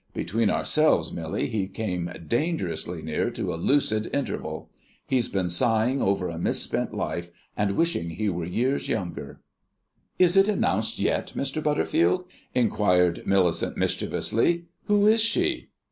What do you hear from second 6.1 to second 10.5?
a misspent life, and wishing he were years younger." "Is it